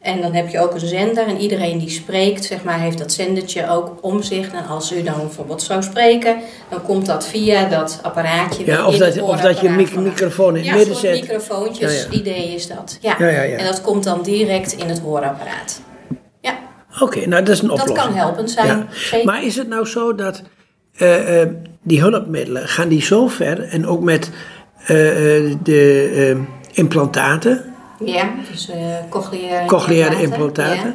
En 0.00 0.20
dan 0.20 0.32
heb 0.32 0.48
je 0.48 0.60
ook 0.60 0.74
een 0.74 0.80
zender 0.80 1.26
en 1.26 1.36
iedereen 1.38 1.78
die 1.78 1.90
spreekt, 1.90 2.44
zeg 2.44 2.64
maar, 2.64 2.80
heeft 2.80 2.98
dat 2.98 3.12
zendertje 3.12 3.68
ook 3.70 3.98
om 4.00 4.22
zich. 4.22 4.52
En 4.52 4.66
als 4.66 4.92
u 4.92 5.02
dan 5.02 5.14
bijvoorbeeld 5.20 5.62
zou 5.62 5.82
spreken, 5.82 6.36
dan 6.70 6.82
komt 6.82 7.06
dat 7.06 7.26
via 7.26 7.68
dat 7.68 7.98
apparaatje. 8.02 8.66
Ja, 8.66 8.86
of 8.86 8.96
dat, 8.96 9.20
of 9.22 9.40
dat 9.40 9.60
je 9.60 9.68
mic- 9.68 9.96
microfoon 9.96 10.48
in 10.48 10.56
het 10.56 10.64
ja, 10.64 10.74
midden 10.74 10.96
zet. 10.96 11.20
microfoontjes, 11.20 12.02
Ja, 12.02 12.06
ja. 12.10 12.18
idee 12.18 12.54
is 12.54 12.66
dat. 12.66 12.98
Ja. 13.00 13.14
Ja, 13.18 13.28
ja, 13.28 13.42
ja. 13.42 13.56
En 13.56 13.64
dat 13.64 13.80
komt 13.80 14.04
dan 14.04 14.22
direct 14.22 14.72
in 14.72 14.88
het 14.88 14.98
hoorapparaat. 14.98 15.80
Ja, 16.40 16.58
Oké, 17.00 17.26
nou 17.26 17.42
dat 17.44 17.54
is 17.54 17.60
een 17.62 17.68
dat 17.68 17.80
oplossing. 17.80 18.08
kan 18.08 18.16
helpend 18.18 18.50
zijn. 18.50 18.88
Ja. 19.10 19.24
Maar 19.24 19.44
is 19.44 19.56
het 19.56 19.68
nou 19.68 19.86
zo 19.86 20.14
dat 20.14 20.42
eh, 20.96 21.42
eh, 21.42 21.48
die 21.82 22.00
hulpmiddelen, 22.00 22.68
gaan 22.68 22.88
die 22.88 23.02
zo 23.02 23.28
ver 23.28 23.62
en 23.62 23.86
ook 23.86 24.02
met 24.02 24.30
eh, 24.80 24.86
de 25.62 26.42
implantaten, 26.72 27.69
Ja, 28.04 28.30
dus 28.50 28.68
eh 28.68 28.76
cochleaire, 29.08 29.66
cochleaire 29.66 30.22
implantaten. 30.22 30.94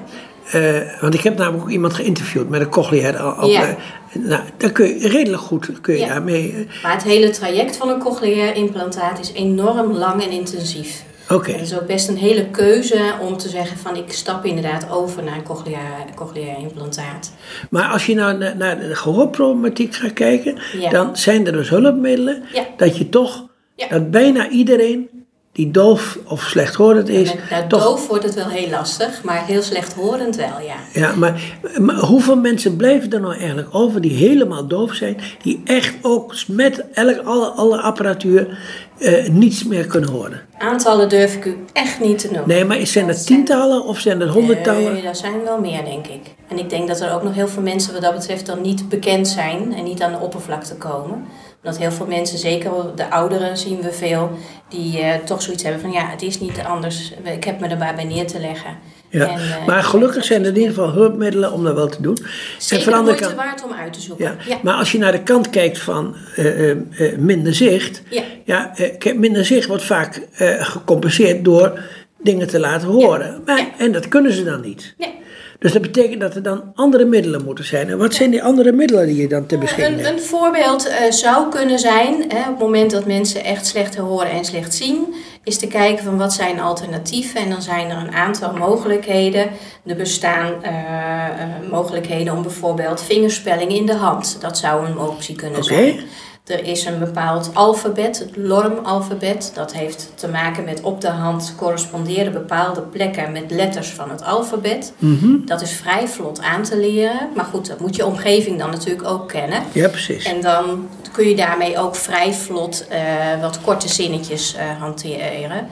eh, 0.52 1.02
want 1.02 1.14
ik 1.14 1.22
heb 1.22 1.38
namelijk 1.38 1.64
ook 1.64 1.70
iemand 1.70 1.94
geïnterviewd 1.94 2.50
met 2.50 2.62
een 2.62 2.70
cochleaire. 2.70 3.18
al- 3.18 3.50
Ja. 3.50 3.62
eh, 3.68 3.76
nou, 4.14 4.42
dan 4.58 4.72
kun 4.72 4.88
je 5.00 5.08
redelijk 5.08 5.42
goed 5.42 5.82
kun 5.82 5.94
je 5.94 6.00
Ja. 6.00 6.08
daarmee. 6.08 6.68
Maar 6.84 6.92
het 6.94 7.04
hele 7.04 7.30
traject 7.30 7.78
van 7.78 7.90
een 7.90 8.00
cochleair 8.00 8.56
implantaat 8.56 9.20
is 9.20 9.32
enorm 9.32 9.92
lang 9.94 10.24
en 10.24 10.32
intensief. 10.32 11.04
Oké. 11.30 11.52
Het 11.52 11.62
is 11.62 11.76
ook 11.80 11.86
best 11.88 12.08
een 12.08 12.18
hele 12.18 12.46
keuze 12.50 13.14
om 13.22 13.38
te 13.38 13.50
zeggen 13.50 13.78
van 13.78 13.96
ik 13.96 14.12
stap 14.12 14.46
inderdaad 14.46 14.90
over 14.92 15.24
naar 15.24 15.36
een 15.36 15.44
cochleair, 15.44 16.06
cochleair 16.16 16.58
implantaat. 16.60 17.32
Maar 17.70 17.90
als 17.90 18.06
je 18.06 18.16
nou 18.16 18.38
naar, 18.38 18.58
naar 18.58 18.80
de 18.80 18.96
gehoorproblematiek 18.96 19.96
gaat 19.96 20.14
kijken, 20.14 20.58
Ja. 20.80 20.90
dan 20.90 21.18
zijn 21.18 21.46
er 21.46 21.52
dus 21.52 21.70
hulpmiddelen 21.70 22.44
dat 22.78 22.98
je 22.98 23.10
toch, 23.10 23.46
dat 23.90 24.12
bijna 24.12 24.50
iedereen 24.50 25.10
die 25.56 25.72
doof 25.72 26.18
of 26.28 26.42
slechthorend 26.42 27.10
is, 27.10 27.34
Met, 27.34 27.50
nou, 27.50 27.68
toch 27.68 27.84
doof 27.84 28.08
wordt 28.08 28.24
het 28.24 28.34
wel 28.34 28.48
heel 28.48 28.70
lastig, 28.70 29.24
maar 29.24 29.46
heel 29.46 29.62
slechthorend 29.62 30.36
wel, 30.36 30.60
ja. 30.66 30.76
Ja, 30.94 31.16
maar, 31.16 31.42
maar 31.80 31.96
hoeveel 31.96 32.36
mensen 32.36 32.76
blijven 32.76 33.12
er 33.12 33.22
nou 33.22 33.36
eigenlijk 33.36 33.68
over 33.72 34.02
die 34.02 34.12
helemaal 34.12 34.68
doof 34.68 34.94
zijn, 34.94 35.18
die 35.42 35.62
echt 35.66 35.96
ook 36.02 36.36
met 36.48 36.84
elk, 36.94 37.18
alle, 37.26 37.48
alle 37.48 37.82
apparatuur 37.82 38.58
eh, 38.98 39.30
niets 39.30 39.64
meer 39.64 39.86
kunnen 39.86 40.10
horen? 40.10 40.42
Aantallen 40.58 41.10
durf 41.10 41.36
ik 41.36 41.46
u 41.46 41.58
echt 41.74 42.00
niet 42.00 42.20
te 42.20 42.28
noemen. 42.28 42.48
Nee, 42.48 42.66
maar 42.66 42.88
zijn 42.88 43.08
Dat 43.08 43.26
tientallen 43.26 43.84
of 43.84 44.00
zijn 44.00 44.22
er 44.22 44.30
honderdtallen? 44.30 44.94
Nee, 44.94 45.04
dat 45.04 45.18
zijn 45.18 45.44
wel 45.44 45.60
meer, 45.60 45.86
denk 45.86 46.08
ik. 46.08 46.22
En 46.48 46.60
ik 46.60 46.70
denk 46.70 46.88
dat 46.88 47.02
er 47.02 47.14
ook 47.14 47.24
nog 47.24 47.34
heel 47.34 47.48
veel 47.48 47.64
mensen 47.64 47.94
wat 47.94 48.02
dat 48.02 48.14
betreft 48.14 48.46
dan 48.46 48.62
niet 48.62 48.90
bekend 48.90 49.28
zijn 49.28 49.74
en 49.74 49.84
niet 49.84 50.02
aan 50.02 50.12
de 50.12 50.20
oppervlakte 50.20 50.76
komen. 50.76 51.26
Omdat 51.66 51.80
heel 51.80 51.92
veel 51.92 52.06
mensen, 52.06 52.38
zeker 52.38 52.72
de 52.96 53.10
ouderen 53.10 53.58
zien 53.58 53.82
we 53.82 53.92
veel, 53.92 54.32
die 54.70 55.00
eh, 55.00 55.16
toch 55.24 55.42
zoiets 55.42 55.64
hebben 55.64 55.82
van 55.82 55.92
ja, 55.92 56.08
het 56.10 56.22
is 56.22 56.40
niet 56.40 56.60
anders. 56.68 57.14
Ik 57.36 57.44
heb 57.44 57.60
me 57.60 57.68
erbij 57.68 57.96
bij 57.96 58.04
neer 58.04 58.28
te 58.28 58.40
leggen. 58.40 58.78
Ja, 59.10 59.28
En, 59.30 59.40
eh, 59.40 59.66
maar 59.68 59.84
gelukkig 59.84 60.24
zijn 60.26 60.42
er 60.42 60.48
in 60.48 60.56
ieder 60.56 60.70
geval 60.74 60.92
hulpmiddelen 60.92 61.52
om 61.52 61.64
dat 61.64 61.76
wel 61.76 61.88
te 61.88 62.02
doen. 62.02 62.18
Zeker 62.58 62.84
van 62.84 62.94
de 62.94 63.00
de 63.00 63.06
andere 63.06 63.18
moeite 63.20 63.24
kant- 63.36 63.36
waard 63.36 63.64
om 63.64 63.72
uit 63.84 63.94
te 63.94 64.02
zoeken. 64.02 64.26
Ja, 64.26 64.36
Ja. 64.48 64.58
maar 64.64 64.74
als 64.76 64.92
je 64.92 64.98
naar 64.98 65.12
de 65.12 65.24
kant 65.24 65.50
kijkt 65.50 65.80
van 65.80 66.16
eh, 66.36 66.76
minder 67.18 67.54
zicht, 67.56 68.02
Ja. 68.10 68.24
ja, 68.44 68.72
minder 69.16 69.46
zicht 69.46 69.68
wordt 69.68 69.84
vaak 69.84 70.28
gecompenseerd 70.60 71.46
door 71.46 71.80
dingen 72.22 72.48
te 72.48 72.60
laten 72.60 72.88
horen. 72.88 73.42
Maar, 73.46 73.58
Ja. 73.58 73.68
En 73.78 73.92
dat 73.92 74.08
kunnen 74.08 74.34
ze 74.34 74.44
dan 74.44 74.62
niet. 74.62 74.94
Nee. 74.98 75.14
Dus 75.60 75.74
dat 75.74 75.82
betekent 75.82 76.22
dat 76.22 76.36
er 76.36 76.44
dan 76.44 76.72
andere 76.76 77.06
middelen 77.06 77.44
moeten 77.44 77.66
zijn. 77.66 77.90
En 77.90 77.98
wat 77.98 78.14
zijn 78.14 78.32
die 78.32 78.44
andere 78.44 78.72
middelen 78.72 79.06
die 79.06 79.16
je 79.16 79.28
dan 79.28 79.46
ter 79.46 79.60
beschikking 79.60 79.98
Een, 79.98 80.06
hebt? 80.06 80.20
een 80.20 80.26
voorbeeld 80.26 80.88
eh, 80.88 81.12
zou 81.12 81.50
kunnen 81.50 81.80
zijn, 81.80 82.14
hè, 82.28 82.40
op 82.40 82.46
het 82.46 82.60
moment 82.60 82.92
dat 82.92 83.06
mensen 83.06 83.44
echt 83.44 83.66
slecht 83.66 83.96
horen 83.96 84.30
en 84.30 84.46
slecht 84.46 84.74
zien, 84.74 85.14
is 85.44 85.58
te 85.58 85.68
kijken 85.68 86.04
van 86.04 86.18
wat 86.18 86.34
zijn 86.34 86.60
alternatieven. 86.60 87.42
En 87.42 87.50
dan 87.50 87.62
zijn 87.62 87.90
er 87.90 87.98
een 87.98 88.12
aantal 88.12 88.54
mogelijkheden. 88.54 89.50
Er 89.86 89.96
bestaan 89.96 90.64
eh, 90.64 90.74
eh, 90.74 91.72
mogelijkheden 91.72 92.34
om 92.34 92.42
bijvoorbeeld 92.42 93.02
vingerspelling 93.02 93.72
in 93.72 93.86
de 93.86 93.96
hand. 93.96 94.38
Dat 94.42 94.58
zou 94.58 94.86
een 94.86 95.00
optie 95.00 95.36
kunnen 95.36 95.64
zijn. 95.64 96.00
Er 96.46 96.64
is 96.64 96.86
een 96.86 97.00
bepaald 97.00 97.52
alfabet, 97.54 98.20
het 98.20 98.38
LORM-alfabet. 98.38 99.52
Dat 99.54 99.74
heeft 99.74 100.12
te 100.16 100.28
maken 100.28 100.64
met 100.64 100.82
op 100.82 101.02
de 101.02 101.10
hand 101.10 101.54
corresponderen 101.58 102.34
bepaalde 102.34 102.82
plekken 102.82 103.32
met 103.32 103.52
letters 103.52 103.90
van 103.90 104.10
het 104.10 104.24
alfabet. 104.24 104.94
Mhm. 104.98 105.46
Dat 105.46 105.62
is 105.62 105.72
vrij 105.72 106.08
vlot 106.08 106.42
aan 106.42 106.64
te 106.64 106.78
leren. 106.78 107.30
Maar 107.36 107.46
goed, 107.46 107.68
dat 107.68 107.80
moet 107.80 107.96
je 107.96 108.06
omgeving 108.06 108.60
dan 108.60 108.70
natuurlijk 108.70 109.08
ook 109.08 109.28
kennen. 109.28 109.64
Ja, 109.72 109.88
precies. 109.88 110.26
En 110.26 110.42
dan 110.42 110.88
kun 111.12 111.28
je 111.30 111.36
daarmee 111.36 111.80
ook 111.80 111.96
vrij 111.96 112.34
vlot 112.34 112.88
eh, 112.88 113.02
wat 113.42 113.62
korte 113.62 113.90
zinnetjes 113.90 114.56
eh, 114.56 114.80
hanteren. 114.80 115.68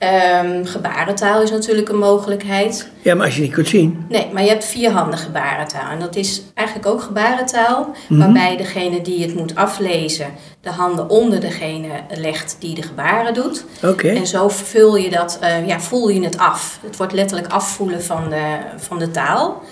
Ehm, 0.00 0.64
gebarentaal 0.64 1.42
is 1.42 1.50
natuurlijk 1.50 1.88
een 1.88 1.98
mogelijkheid. 1.98 2.88
Ja, 3.02 3.14
maar 3.14 3.26
als 3.26 3.36
je 3.36 3.42
niet 3.42 3.52
kunt 3.52 3.68
zien. 3.68 4.04
Nee, 4.08 4.26
maar 4.32 4.42
je 4.42 4.48
hebt 4.48 4.64
vierhanden 4.64 5.18
gebarentaal. 5.18 5.90
En 5.90 5.98
dat 5.98 6.16
is 6.16 6.42
eigenlijk 6.54 6.88
ook 6.88 7.02
gebarentaal, 7.02 7.90
Mhm. 8.08 8.20
waarbij 8.20 8.56
degene 8.56 9.00
die 9.02 9.22
het 9.22 9.34
moet 9.34 9.54
aflezen 9.56 10.26
de 10.60 10.70
handen 10.70 11.08
onder 11.08 11.40
degene 11.40 11.88
legt 12.14 12.56
die 12.58 12.74
de 12.74 12.82
gebaren 12.82 13.34
doet. 13.34 13.64
Oké. 13.84 14.08
En 14.08 14.26
zo 14.26 14.48
vul 14.48 14.96
je 14.96 15.10
dat, 15.10 15.38
eh, 15.40 15.66
ja, 15.66 15.80
voel 15.80 16.08
je 16.08 16.22
het 16.24 16.38
af. 16.38 16.78
Het 16.86 16.96
wordt 16.96 17.12
letterlijk 17.12 17.52
afvoelen 17.52 18.02
van 18.02 18.28
de, 18.28 18.56
van 18.76 18.98
de 18.98 19.10
taal. 19.10 19.62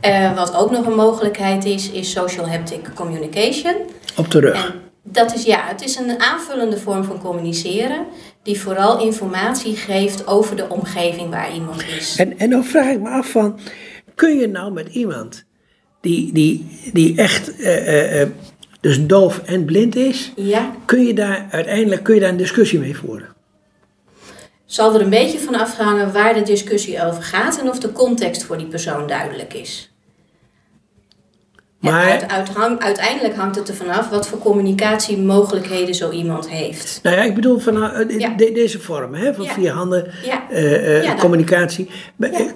Eh, 0.00 0.34
wat 0.36 0.56
ook 0.56 0.70
nog 0.70 0.86
een 0.86 0.94
mogelijkheid 0.94 1.64
is, 1.64 1.90
is 1.90 2.10
social 2.10 2.48
haptic 2.48 2.94
communication. 2.94 3.74
Op 4.16 4.30
de 4.30 4.40
rug. 4.40 4.66
En 4.66 4.74
dat 5.12 5.34
is, 5.34 5.44
ja, 5.44 5.66
het 5.66 5.82
is 5.82 5.96
een 5.96 6.20
aanvullende 6.20 6.78
vorm 6.78 7.04
van 7.04 7.20
communiceren, 7.20 8.06
die 8.42 8.60
vooral 8.60 9.00
informatie 9.00 9.76
geeft 9.76 10.26
over 10.26 10.56
de 10.56 10.68
omgeving 10.68 11.30
waar 11.30 11.54
iemand 11.54 11.84
is. 11.98 12.16
En, 12.16 12.38
en 12.38 12.50
dan 12.50 12.64
vraag 12.64 12.92
ik 12.92 13.00
me 13.00 13.08
af 13.08 13.30
van, 13.30 13.58
kun 14.14 14.38
je 14.38 14.48
nou 14.48 14.72
met 14.72 14.88
iemand 14.88 15.44
die, 16.00 16.32
die, 16.32 16.80
die 16.92 17.16
echt 17.16 17.60
eh, 17.60 17.76
eh, 17.76 18.22
eh, 18.22 18.28
dus 18.80 19.06
doof 19.06 19.38
en 19.44 19.64
blind 19.64 19.96
is, 19.96 20.32
Ja, 20.36 20.74
kun 20.84 21.06
je 21.06 21.14
daar 21.14 21.46
uiteindelijk 21.50 22.02
kun 22.02 22.14
je 22.14 22.20
daar 22.20 22.30
een 22.30 22.36
discussie 22.36 22.78
mee 22.78 22.96
voeren? 22.96 23.36
zal 24.68 24.94
er 24.94 25.00
een 25.00 25.10
beetje 25.10 25.38
van 25.38 25.54
afhangen 25.54 26.12
waar 26.12 26.34
de 26.34 26.42
discussie 26.42 27.04
over 27.04 27.22
gaat 27.22 27.60
en 27.60 27.68
of 27.68 27.78
de 27.78 27.92
context 27.92 28.42
voor 28.42 28.58
die 28.58 28.66
persoon 28.66 29.06
duidelijk 29.06 29.54
is. 29.54 29.92
Maar- 31.78 32.26
uit, 32.28 32.78
uiteindelijk 32.78 33.36
hangt 33.36 33.56
het 33.56 33.68
ervan 33.68 33.88
af 33.88 34.08
wat 34.08 34.28
voor 34.28 34.38
communicatiemogelijkheden 34.38 35.94
zo 35.94 36.10
iemand 36.10 36.48
heeft. 36.50 37.00
Nou 37.02 37.16
ja, 37.16 37.22
ik 37.22 37.34
bedoel 37.34 37.58
van 37.58 37.82
eh, 37.92 38.18
Ja. 38.18 38.28
de- 38.36 38.52
deze 38.52 38.80
vorm 38.80 39.14
hè, 39.14 39.34
van 39.34 39.44
Ja. 39.44 39.52
vier 39.52 39.70
handen 39.72 40.10
Ja. 40.24 40.42
eh, 40.50 41.08
eh, 41.10 41.18
communicatie. 41.18 41.90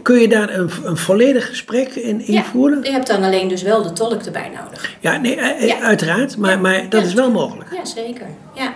Kun 0.02 0.18
je 0.20 0.28
daar 0.28 0.50
een, 0.54 0.70
een 0.84 0.96
volledig 0.96 1.46
gesprek 1.48 1.88
in 1.94 2.26
invoeren? 2.26 2.82
Je 2.82 2.90
hebt 2.90 3.06
dan 3.06 3.22
alleen 3.22 3.48
dus 3.48 3.62
wel 3.62 3.82
de 3.82 3.92
tolk 3.92 4.22
erbij 4.22 4.50
nodig. 4.64 4.94
Ja, 5.00 5.16
nee, 5.16 5.40
uiteraard, 5.82 6.36
maar, 6.36 6.60
maar 6.60 6.88
dat 6.88 7.04
is 7.04 7.14
wel 7.14 7.30
mogelijk. 7.30 7.70
Ja, 7.74 7.84
zeker. 7.84 8.26
Ja. 8.54 8.74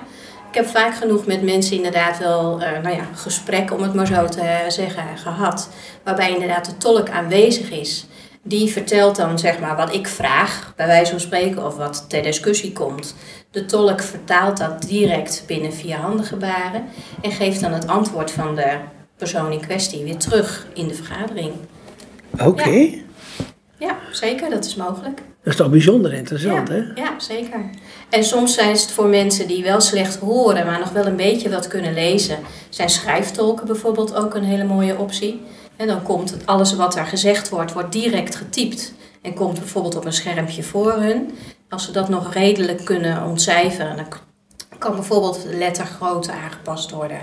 Ik 0.50 0.62
heb 0.62 0.66
vaak 0.66 0.94
genoeg 0.96 1.26
met 1.26 1.42
mensen 1.42 1.76
inderdaad 1.76 2.18
wel, 2.18 2.56
nou 2.82 2.94
ja, 2.96 3.04
gesprek 3.14 3.72
om 3.72 3.82
het 3.82 3.94
maar 3.94 4.06
zo 4.06 4.26
te 4.26 4.64
zeggen, 4.68 5.04
gehad. 5.16 5.68
Waarbij 6.02 6.32
inderdaad 6.32 6.64
de 6.64 6.76
tolk 6.76 7.10
aanwezig 7.10 7.70
is. 7.70 8.06
Die 8.48 8.72
vertelt 8.72 9.16
dan 9.16 9.38
zeg 9.38 9.58
maar 9.60 9.76
wat 9.76 9.94
ik 9.94 10.06
vraag, 10.08 10.72
bij 10.76 10.86
wijze 10.86 11.10
van 11.10 11.20
spreken, 11.20 11.66
of 11.66 11.76
wat 11.76 12.04
ter 12.08 12.22
discussie 12.22 12.72
komt. 12.72 13.14
De 13.50 13.64
tolk 13.64 14.00
vertaalt 14.02 14.56
dat 14.56 14.82
direct 14.82 15.44
binnen 15.46 15.72
vier 15.72 15.96
handengebaren 15.96 16.84
en 17.22 17.30
geeft 17.30 17.60
dan 17.60 17.72
het 17.72 17.86
antwoord 17.86 18.30
van 18.30 18.54
de 18.54 18.76
persoon 19.16 19.52
in 19.52 19.60
kwestie 19.60 20.04
weer 20.04 20.16
terug 20.16 20.66
in 20.74 20.88
de 20.88 20.94
vergadering. 20.94 21.52
Oké, 22.44 22.68
Ja. 22.70 23.04
Ja, 23.78 23.96
zeker, 24.10 24.50
dat 24.50 24.64
is 24.64 24.74
mogelijk. 24.74 25.16
dat 25.16 25.52
is 25.52 25.56
toch 25.56 25.70
bijzonder 25.70 26.12
interessant, 26.12 26.68
ja, 26.68 26.74
hè? 26.74 26.82
Ja, 26.94 27.14
zeker. 27.18 27.60
En 28.10 28.24
soms 28.24 28.54
zijn 28.54 28.70
het 28.70 28.90
voor 28.90 29.06
mensen 29.06 29.48
die 29.48 29.62
wel 29.62 29.80
slecht 29.80 30.16
horen, 30.16 30.66
maar 30.66 30.78
nog 30.78 30.90
wel 30.90 31.06
een 31.06 31.16
beetje 31.16 31.50
wat 31.50 31.68
kunnen 31.68 31.94
lezen. 31.94 32.38
Zijn 32.68 32.88
schrijftolken 32.88 33.66
bijvoorbeeld 33.66 34.14
ook 34.14 34.34
een 34.34 34.44
hele 34.44 34.64
mooie 34.64 34.98
optie. 34.98 35.42
En 35.76 35.86
dan 35.86 36.02
komt 36.02 36.36
alles 36.44 36.74
wat 36.74 36.96
er 36.96 37.06
gezegd 37.06 37.48
wordt, 37.48 37.72
wordt 37.72 37.92
direct 37.92 38.34
getypt. 38.36 38.94
En 39.22 39.34
komt 39.34 39.58
bijvoorbeeld 39.58 39.96
op 39.96 40.04
een 40.04 40.12
schermpje 40.12 40.62
voor 40.62 40.92
hun. 40.92 41.38
Als 41.68 41.84
ze 41.84 41.92
dat 41.92 42.08
nog 42.08 42.32
redelijk 42.32 42.84
kunnen 42.84 43.24
ontcijferen, 43.24 43.96
dan 43.96 44.06
kan 44.78 44.94
bijvoorbeeld 44.94 45.42
de 45.42 45.56
lettergrootte 45.56 46.32
aangepast 46.32 46.90
worden. 46.90 47.18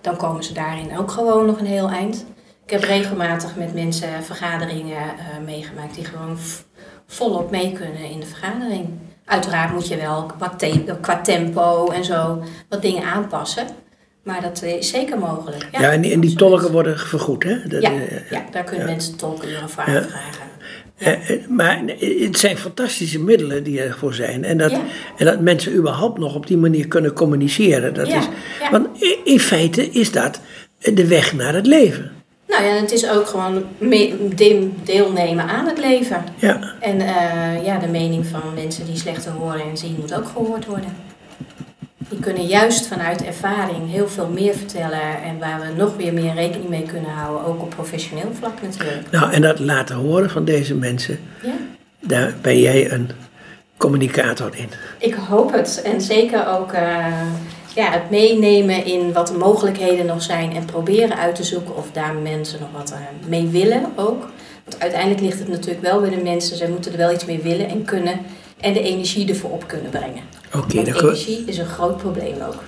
Dan 0.00 0.16
komen 0.16 0.44
ze 0.44 0.52
daarin 0.52 0.98
ook 0.98 1.10
gewoon 1.10 1.46
nog 1.46 1.58
een 1.58 1.66
heel 1.66 1.88
eind. 1.88 2.24
Ik 2.64 2.70
heb 2.70 2.82
regelmatig 2.82 3.56
met 3.56 3.74
mensen 3.74 4.24
vergaderingen 4.24 4.96
eh, 4.96 5.44
meegemaakt 5.44 5.94
die 5.94 6.04
gewoon 6.04 6.38
volop 7.06 7.50
mee 7.50 7.72
kunnen 7.72 8.10
in 8.10 8.20
de 8.20 8.26
vergadering. 8.26 8.98
Uiteraard 9.24 9.72
moet 9.72 9.88
je 9.88 9.96
wel 9.96 10.26
qua 11.00 11.20
tempo 11.22 11.86
en 11.86 12.04
zo 12.04 12.42
wat 12.68 12.82
dingen 12.82 13.04
aanpassen. 13.04 13.66
Maar 14.22 14.40
dat 14.42 14.62
is 14.62 14.90
zeker 14.90 15.18
mogelijk. 15.18 15.68
Ja, 15.72 15.92
en, 15.92 16.00
die- 16.00 16.12
en 16.12 16.20
die 16.20 16.30
absoluut. 16.30 16.38
tolken 16.52 16.72
worden 16.72 16.98
vergoed, 16.98 17.42
hè? 17.44 17.56
Dat, 17.68 17.82
Ja, 17.82 17.90
eh, 17.90 18.30
ja, 18.30 18.44
daar 18.50 18.64
kunnen 18.64 18.86
mensen 18.86 19.16
tolkuren 19.16 19.68
voor 19.70 19.84
Ja. 19.86 19.96
aanvragen. 19.96 20.48
Eh, 20.98 21.30
eh, 21.30 21.46
Maar 21.48 21.82
het 21.98 22.38
zijn 22.38 22.56
fantastische 22.56 23.20
middelen 23.20 23.62
die 23.64 23.80
ervoor 23.80 24.14
zijn. 24.14 24.44
En 24.44 24.58
dat, 24.58 24.70
Ja. 24.70 24.80
en 25.16 25.24
dat 25.26 25.40
mensen 25.40 25.74
überhaupt 25.74 26.18
nog 26.18 26.34
op 26.34 26.46
die 26.46 26.56
manier 26.56 26.88
kunnen 26.88 27.12
communiceren. 27.12 27.94
Dat 27.94 28.06
Ja, 28.06 28.18
is. 28.18 28.26
Want 28.70 28.86
in 29.24 29.40
feite 29.40 29.90
is 29.90 30.12
dat 30.12 30.40
de 30.78 31.06
weg 31.06 31.32
naar 31.34 31.54
het 31.54 31.66
leven. 31.66 32.10
Nou 32.48 32.64
ja, 32.64 32.70
het 32.74 32.92
is 32.92 33.08
ook 33.10 33.26
gewoon 33.26 33.64
me- 33.78 34.14
de- 34.34 34.68
deelnemen 34.84 35.44
aan 35.48 35.66
het 35.66 35.78
leven. 35.78 36.24
Ja, 36.36 36.74
En 36.80 37.00
eh, 37.00 37.64
ja, 37.64 37.78
de 37.78 37.86
mening 37.88 38.26
van 38.26 38.40
mensen 38.54 38.86
die 38.86 38.96
slechter 38.96 39.32
horen 39.32 39.60
en 39.62 39.76
zien 39.76 39.96
moet 39.98 40.14
ook 40.14 40.26
gehoord 40.28 40.66
worden. 40.66 40.96
Die 42.10 42.20
kunnen 42.20 42.46
juist 42.46 42.86
vanuit 42.86 43.24
ervaring 43.24 43.90
heel 43.90 44.08
veel 44.08 44.28
meer 44.28 44.54
vertellen 44.54 45.22
en 45.24 45.38
waar 45.38 45.60
we 45.60 45.76
nog 45.76 45.96
weer 45.96 46.12
meer 46.12 46.34
rekening 46.34 46.68
mee 46.68 46.82
kunnen 46.82 47.10
houden, 47.10 47.46
ook 47.46 47.62
op 47.62 47.70
professioneel 47.70 48.30
vlak 48.38 48.62
natuurlijk. 48.62 49.10
nou 49.10 49.32
en 49.32 49.42
dat 49.42 49.58
laten 49.58 49.96
horen 49.96 50.30
van 50.30 50.44
deze 50.44 50.74
mensen, 50.74 51.18
Ja, 51.42 51.52
daar 52.00 52.34
ben 52.42 52.58
jij 52.58 52.92
een 52.92 53.10
communicator 53.76 54.50
in. 54.56 54.68
ik 54.98 55.14
hoop 55.14 55.52
het. 55.52 55.82
En 55.84 56.00
zeker 56.00 56.48
ook 56.48 56.72
eh, 56.72 57.06
ja, 57.74 57.90
het 57.90 58.10
meenemen 58.10 58.84
in 58.84 59.12
wat 59.12 59.26
de 59.26 59.38
mogelijkheden 59.38 60.06
nog 60.06 60.22
zijn 60.22 60.52
en 60.54 60.64
proberen 60.64 61.16
uit 61.18 61.34
te 61.34 61.44
zoeken 61.44 61.76
of 61.76 61.90
daar 61.92 62.14
mensen 62.14 62.60
nog 62.60 62.68
wat 62.72 62.90
eh, 62.90 62.98
mee 63.28 63.46
willen 63.46 63.82
ook. 63.96 64.28
Want 64.64 64.82
uiteindelijk 64.82 65.20
ligt 65.20 65.38
het 65.38 65.48
natuurlijk 65.48 65.82
wel 65.82 66.00
bij 66.00 66.10
de 66.10 66.22
mensen, 66.22 66.56
zij 66.56 66.68
moeten 66.68 66.92
er 66.92 66.98
wel 66.98 67.12
iets 67.12 67.24
mee 67.24 67.40
willen 67.42 67.68
en 67.68 67.84
kunnen 67.84 68.20
en 68.60 68.72
de 68.72 68.82
energie 68.82 69.28
ervoor 69.28 69.50
op 69.50 69.64
kunnen 69.66 69.90
brengen. 69.90 70.22
Oké, 70.56 70.66
kun- 70.66 70.86
energie 70.86 71.42
is 71.46 71.58
een 71.58 71.66
groot 71.66 71.96
probleem 71.96 72.34
ook. 72.48 72.62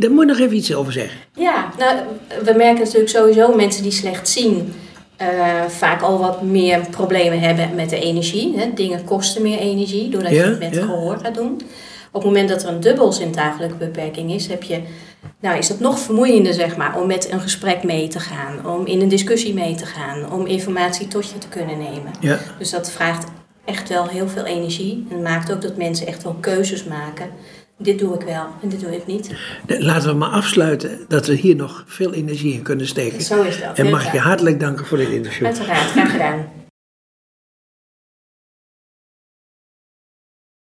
daar 0.00 0.10
moet 0.10 0.20
je 0.20 0.26
nog 0.26 0.38
even 0.38 0.56
iets 0.56 0.74
over 0.74 0.92
zeggen. 0.92 1.18
Ja, 1.34 1.70
nou, 1.78 1.96
we 2.44 2.52
merken 2.56 2.78
natuurlijk 2.84 3.08
sowieso 3.10 3.54
mensen 3.54 3.82
die 3.82 3.92
slecht 3.92 4.28
zien 4.28 4.72
eh, 5.16 5.26
vaak 5.68 6.02
al 6.02 6.18
wat 6.18 6.42
meer 6.42 6.80
problemen 6.90 7.40
hebben 7.40 7.74
met 7.74 7.90
de 7.90 8.00
energie. 8.00 8.58
Hè. 8.58 8.72
Dingen 8.74 9.04
kosten 9.04 9.42
meer 9.42 9.58
energie 9.58 10.08
doordat 10.08 10.32
Ja, 10.32 10.44
je 10.44 10.50
het 10.50 10.58
met 10.58 10.74
ja. 10.74 10.84
gehoor 10.84 11.18
gaat 11.22 11.34
doen. 11.34 11.60
Op 12.12 12.22
het 12.22 12.24
moment 12.24 12.48
dat 12.48 12.62
er 12.62 12.68
een 12.68 12.80
dubbel 12.80 13.12
zintuigelijke 13.12 13.74
beperking 13.76 14.32
is, 14.32 14.46
heb 14.46 14.62
je, 14.62 14.80
nou, 15.40 15.58
is 15.58 15.68
het 15.68 15.80
nog 15.80 15.98
vermoeiender 15.98 16.54
zeg 16.54 16.76
maar, 16.76 17.00
om 17.00 17.06
met 17.06 17.32
een 17.32 17.40
gesprek 17.40 17.82
mee 17.82 18.08
te 18.08 18.20
gaan, 18.20 18.66
om 18.66 18.86
in 18.86 19.00
een 19.00 19.08
discussie 19.08 19.54
mee 19.54 19.74
te 19.74 19.86
gaan, 19.86 20.32
om 20.32 20.46
informatie 20.46 21.08
tot 21.08 21.30
je 21.30 21.38
te 21.38 21.48
kunnen 21.48 21.78
nemen. 21.78 22.12
Ja, 22.20 22.38
Dus 22.58 22.70
dat 22.70 22.90
vraagt 22.90 23.26
echt 23.68 23.88
wel 23.88 24.08
heel 24.08 24.28
veel 24.28 24.44
energie 24.44 25.06
en 25.10 25.22
maakt 25.22 25.52
ook 25.52 25.62
dat 25.62 25.76
mensen 25.76 26.06
echt 26.06 26.22
wel 26.22 26.36
keuzes 26.40 26.84
maken. 26.84 27.30
Dit 27.76 27.98
doe 27.98 28.14
ik 28.14 28.20
wel 28.20 28.46
en 28.62 28.68
dit 28.68 28.80
doe 28.80 28.96
ik 28.96 29.06
niet. 29.06 29.30
laten 29.66 30.08
we 30.08 30.14
maar 30.14 30.30
afsluiten 30.30 30.98
dat 31.08 31.26
we 31.26 31.34
hier 31.34 31.56
nog 31.56 31.84
veel 31.86 32.12
energie 32.12 32.52
in 32.52 32.62
kunnen 32.62 32.86
steken. 32.86 33.20
Zo 33.20 33.42
is 33.42 33.60
dat. 33.60 33.78
En 33.78 33.90
mag 33.90 34.06
ik 34.06 34.12
je 34.12 34.18
hartelijk 34.18 34.60
danken 34.60 34.86
voor 34.86 34.98
dit 34.98 35.08
interview. 35.08 35.46
Uiteraard, 35.46 35.90
graag 35.90 36.10
gedaan. 36.10 36.57